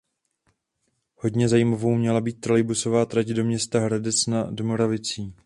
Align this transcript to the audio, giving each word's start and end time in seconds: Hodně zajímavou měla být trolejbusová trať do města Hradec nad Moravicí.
Hodně 1.15 1.49
zajímavou 1.49 1.95
měla 1.95 2.21
být 2.21 2.39
trolejbusová 2.41 3.05
trať 3.05 3.27
do 3.27 3.43
města 3.45 3.79
Hradec 3.79 4.25
nad 4.25 4.59
Moravicí. 4.59 5.33